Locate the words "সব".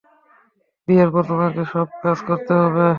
1.73-1.87